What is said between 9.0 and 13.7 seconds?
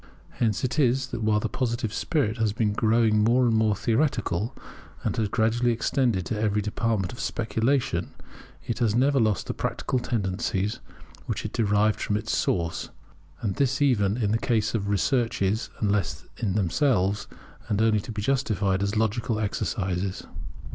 lost the practical tendencies which it derived from its source; and